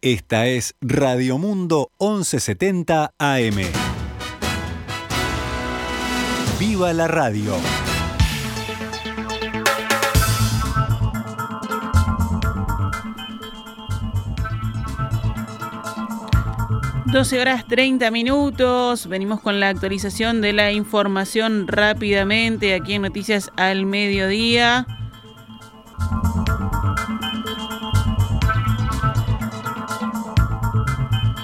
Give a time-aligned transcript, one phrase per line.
[0.00, 3.56] Esta es Radio Mundo 1170 AM.
[6.60, 7.56] ¡Viva la radio!
[17.06, 19.08] 12 horas 30 minutos.
[19.08, 24.86] Venimos con la actualización de la información rápidamente aquí en Noticias al Mediodía.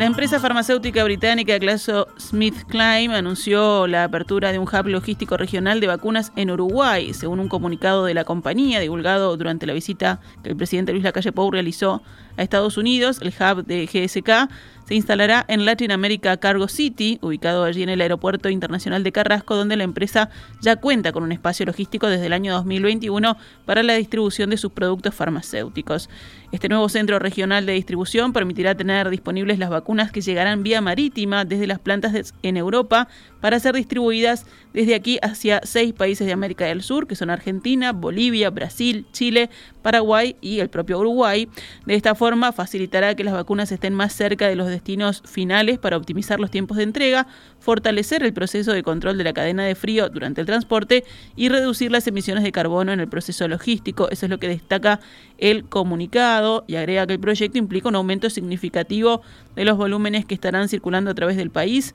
[0.00, 6.32] La empresa farmacéutica británica GlaxoSmithKline anunció la apertura de un hub logístico regional de vacunas
[6.36, 10.92] en Uruguay, según un comunicado de la compañía divulgado durante la visita que el presidente
[10.92, 12.00] Luis Lacalle Pou realizó
[12.38, 13.20] a Estados Unidos.
[13.20, 14.50] El hub de GSK
[14.90, 19.54] se instalará en Latin America Cargo City, ubicado allí en el Aeropuerto Internacional de Carrasco,
[19.54, 23.36] donde la empresa ya cuenta con un espacio logístico desde el año 2021
[23.66, 26.10] para la distribución de sus productos farmacéuticos.
[26.50, 31.44] Este nuevo centro regional de distribución permitirá tener disponibles las vacunas que llegarán vía marítima
[31.44, 33.06] desde las plantas en Europa
[33.40, 37.92] para ser distribuidas desde aquí hacia seis países de América del Sur, que son Argentina,
[37.92, 39.50] Bolivia, Brasil, Chile,
[39.82, 41.48] Paraguay y el propio Uruguay.
[41.86, 45.98] De esta forma facilitará que las vacunas estén más cerca de los destinos finales para
[45.98, 47.26] optimizar los tiempos de entrega,
[47.58, 51.04] fortalecer el proceso de control de la cadena de frío durante el transporte
[51.36, 54.08] y reducir las emisiones de carbono en el proceso logístico.
[54.08, 55.00] Eso es lo que destaca
[55.36, 59.20] el comunicado y agrega que el proyecto implica un aumento significativo
[59.54, 61.94] de los volúmenes que estarán circulando a través del país,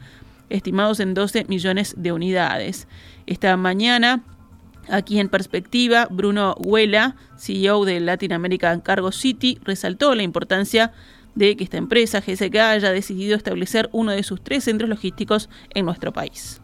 [0.49, 2.87] estimados en 12 millones de unidades.
[3.25, 4.23] Esta mañana
[4.87, 10.93] Aquí en perspectiva, Bruno Huela, CEO de Latin American Cargo City, resaltó la importancia
[11.35, 15.85] de que esta empresa, GSK, haya decidido establecer uno de sus tres centros logísticos en
[15.85, 16.61] nuestro país.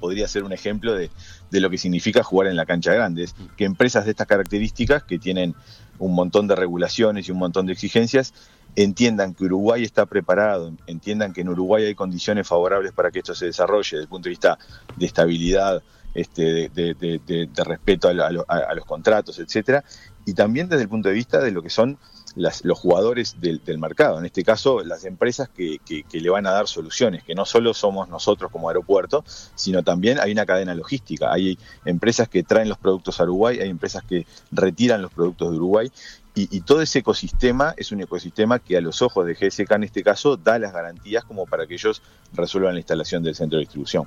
[0.00, 1.10] Podría ser un ejemplo de,
[1.50, 5.54] lo que significa jugar en la cancha grande, que empresas de estas características, que tienen
[5.98, 8.32] un montón de regulaciones y un montón de exigencias,
[8.76, 13.34] entiendan que Uruguay está preparado, entiendan que en Uruguay hay condiciones favorables para que esto
[13.34, 14.58] se desarrolle desde el punto de vista
[14.96, 15.82] de estabilidad,
[16.14, 19.84] este, de, respeto a, los contratos, etcétera,
[20.24, 21.98] y también desde el punto de vista de lo que son
[22.38, 27.24] los jugadores del, mercado, en este caso las empresas que, le van a dar soluciones,
[27.24, 32.28] que no solo somos nosotros como aeropuerto, sino también hay una cadena logística, hay empresas
[32.28, 35.92] que traen los productos a Uruguay, hay empresas que retiran los productos de Uruguay
[36.34, 39.84] y, y, todo ese ecosistema es un ecosistema que a los ojos de GSK en
[39.84, 42.00] este caso da las garantías como para que ellos
[42.32, 44.06] resuelvan la instalación del centro de distribución.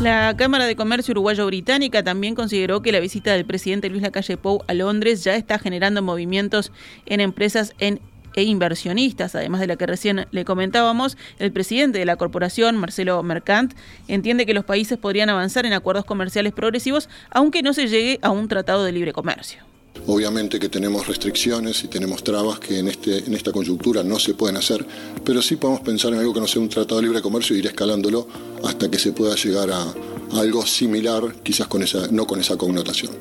[0.00, 4.64] La Cámara de Comercio Uruguayo-Británica también consideró que la visita del presidente Luis Lacalle Pou
[4.66, 6.72] a Londres ya está generando movimientos
[7.04, 7.98] en empresas e
[8.42, 13.74] inversionistas, además de la que recién le comentábamos, el presidente de la corporación, Marcelo Mercant,
[14.08, 18.30] entiende que los países podrían avanzar en acuerdos comerciales progresivos, aunque no se llegue a
[18.30, 19.69] un tratado de libre comercio.
[20.06, 24.34] Obviamente que tenemos restricciones y tenemos trabas que en, este, en esta coyuntura no se
[24.34, 24.84] pueden hacer,
[25.24, 27.60] pero sí podemos pensar en algo que no sea un tratado de libre comercio e
[27.60, 28.26] ir escalándolo
[28.64, 29.94] hasta que se pueda llegar a,
[30.32, 33.12] algo similar, quizás con esa, no con esa connotación.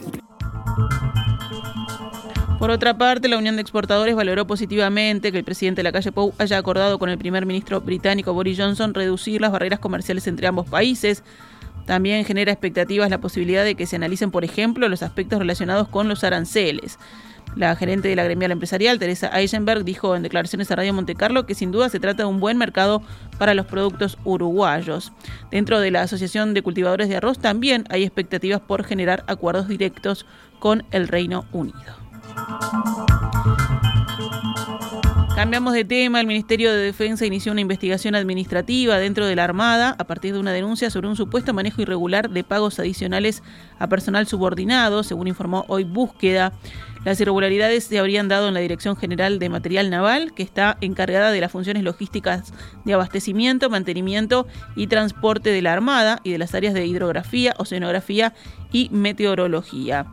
[2.60, 6.12] Por otra parte, la Unión de Exportadores valoró positivamente que el presidente de la calle
[6.12, 10.46] Pou haya acordado con el primer ministro británico Boris Johnson reducir las barreras comerciales entre
[10.46, 11.24] ambos países.
[11.90, 16.08] También genera expectativas la posibilidad de que se analicen, por ejemplo, los aspectos relacionados con
[16.08, 17.00] los aranceles.
[17.56, 21.56] La gerente de la gremial empresarial, Teresa Eisenberg, dijo en declaraciones a Radio Montecarlo que
[21.56, 23.02] sin duda se trata de un buen mercado
[23.40, 25.14] para los productos uruguayos.
[25.50, 30.28] Dentro de la Asociación de Cultivadores de Arroz también hay expectativas por generar acuerdos directos
[30.60, 31.96] con el Reino Unido.
[35.40, 36.20] Cambiamos de tema.
[36.20, 40.40] El Ministerio de Defensa inició una investigación administrativa dentro de la Armada a partir de
[40.42, 43.42] una denuncia sobre un supuesto manejo irregular de pagos adicionales
[43.80, 46.52] a personal subordinado, según informó hoy Búsqueda.
[47.06, 51.32] Las irregularidades se habrían dado en la Dirección General de Material Naval, que está encargada
[51.32, 54.46] de las funciones logísticas de abastecimiento, mantenimiento
[54.76, 58.34] y transporte de la Armada y de las áreas de hidrografía, oceanografía
[58.74, 60.06] y meteorología.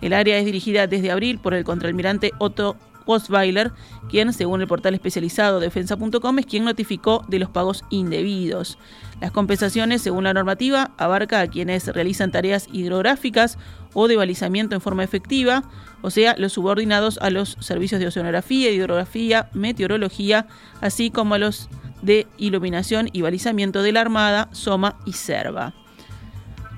[0.00, 3.72] El área es dirigida desde abril por el contraalmirante Otto Osweiler,
[4.08, 8.78] quien, según el portal especializado defensa.com, es quien notificó de los pagos indebidos.
[9.20, 13.58] Las compensaciones, según la normativa, abarca a quienes realizan tareas hidrográficas
[13.92, 15.64] o de balizamiento en forma efectiva,
[16.02, 20.46] o sea, los subordinados a los servicios de oceanografía, hidrografía, meteorología,
[20.80, 21.68] así como a los
[22.02, 25.83] de iluminación y balizamiento de la Armada, SOMA y SERVA.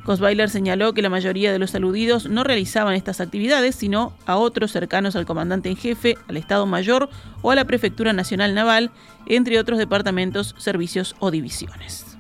[0.07, 4.71] Cosweiler señaló que la mayoría de los aludidos no realizaban estas actividades, sino a otros
[4.71, 7.11] cercanos al comandante en jefe, al Estado Mayor
[7.43, 8.93] o a la Prefectura Nacional Naval,
[9.27, 12.17] entre otros departamentos, servicios o divisiones.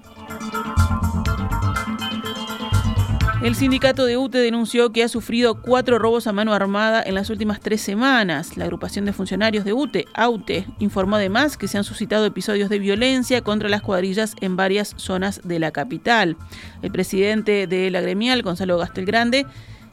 [3.42, 7.28] El sindicato de UTE denunció que ha sufrido cuatro robos a mano armada en las
[7.28, 8.56] últimas tres semanas.
[8.56, 12.78] La agrupación de funcionarios de UTE, AUTE, informó además que se han suscitado episodios de
[12.78, 16.38] violencia contra las cuadrillas en varias zonas de la capital.
[16.80, 19.44] El presidente de la gremial, Gonzalo Gastelgrande,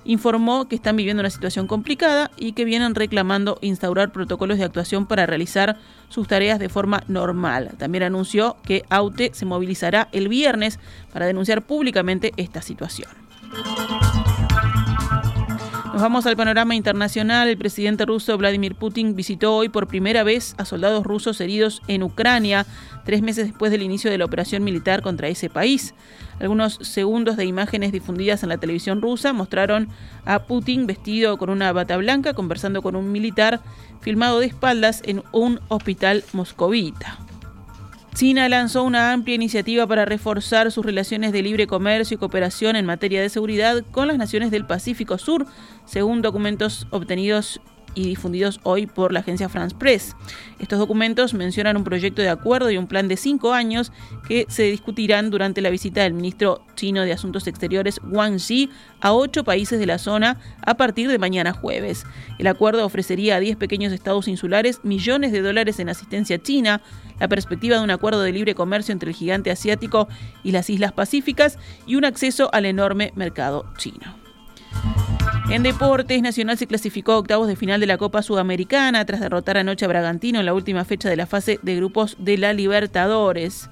[0.06, 5.06] informó que están viviendo una situación complicada y que vienen reclamando instaurar protocolos de actuación
[5.06, 7.72] para realizar sus tareas de forma normal.
[7.78, 10.80] También anunció que AUTE se movilizará el viernes
[11.12, 13.23] para denunciar públicamente esta situación.
[15.94, 17.48] Nos vamos al panorama internacional.
[17.48, 22.02] El presidente ruso Vladimir Putin visitó hoy por primera vez a soldados rusos heridos en
[22.02, 22.66] Ucrania,
[23.06, 25.94] tres meses después del inicio de la operación militar contra ese país.
[26.40, 29.88] Algunos segundos de imágenes difundidas en la televisión rusa mostraron
[30.26, 33.62] a Putin vestido con una bata blanca conversando con un militar
[34.02, 37.20] filmado de espaldas en un hospital moscovita.
[38.14, 42.86] China lanzó una amplia iniciativa para reforzar sus relaciones de libre comercio y cooperación en
[42.86, 45.48] materia de seguridad con las naciones del Pacífico Sur,
[45.86, 47.60] según documentos obtenidos
[47.96, 50.16] y difundidos hoy por la agencia France Press.
[50.60, 53.92] Estos documentos mencionan un proyecto de acuerdo y un plan de cinco años
[54.28, 58.70] que se discutirán durante la visita del ministro chino de Asuntos Exteriores Wang Yi
[59.02, 62.06] a ocho países de la zona a partir de mañana jueves.
[62.40, 66.82] El acuerdo ofrecería a diez pequeños estados insulares millones de dólares en asistencia china,
[67.20, 70.08] la perspectiva de un acuerdo de libre comercio entre el gigante asiático
[70.44, 74.23] y las islas pacíficas y un acceso al enorme mercado chino.
[75.50, 79.58] En deportes, Nacional se clasificó a octavos de final de la Copa Sudamericana tras derrotar
[79.58, 83.70] anoche a Bragantino en la última fecha de la fase de grupos de la Libertadores.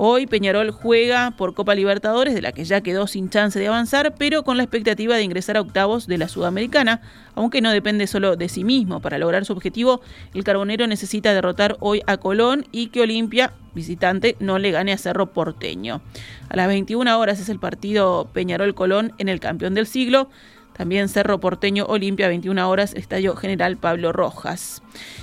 [0.00, 4.14] Hoy Peñarol juega por Copa Libertadores, de la que ya quedó sin chance de avanzar,
[4.16, 7.00] pero con la expectativa de ingresar a octavos de la Sudamericana,
[7.34, 9.00] aunque no depende solo de sí mismo.
[9.00, 10.00] Para lograr su objetivo,
[10.34, 14.98] el Carbonero necesita derrotar hoy a Colón y que Olimpia, visitante, no le gane a
[14.98, 16.00] Cerro Porteño.
[16.48, 20.30] A las 21 horas es el partido Peñarol-Colón en el campeón del siglo.
[20.78, 24.80] También Cerro Porteño Olimpia, 21 horas, Estadio General Pablo Rojas.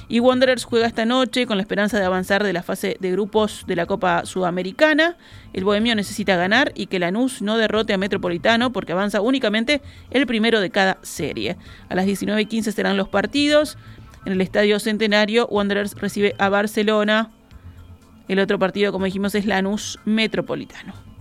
[0.09, 3.63] Y Wanderers juega esta noche con la esperanza de avanzar de la fase de grupos
[3.65, 5.15] de la Copa Sudamericana.
[5.53, 9.81] El Bohemio necesita ganar y que Lanús no derrote a Metropolitano porque avanza únicamente
[10.11, 11.55] el primero de cada serie.
[11.87, 13.77] A las 19.15 serán los partidos.
[14.25, 17.31] En el Estadio Centenario, Wanderers recibe a Barcelona.
[18.27, 21.14] El otro partido, como dijimos, es Lanús Metropolitano.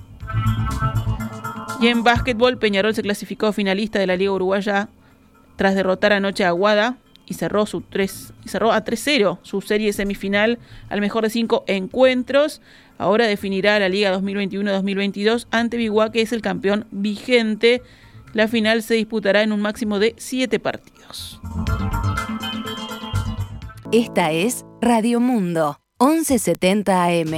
[1.84, 4.88] Y en básquetbol, Peñarol se clasificó finalista de la Liga Uruguaya
[5.56, 6.96] tras derrotar anoche a Aguada
[7.26, 10.58] y cerró, su 3, y cerró a 3-0 su serie semifinal
[10.88, 12.62] al mejor de cinco encuentros.
[12.96, 17.82] Ahora definirá la Liga 2021-2022 ante Biguá, que es el campeón vigente.
[18.32, 21.38] La final se disputará en un máximo de siete partidos.
[23.92, 27.34] Esta es Radio Mundo, 1170 AM.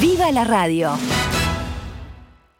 [0.00, 0.96] ¡Viva la radio!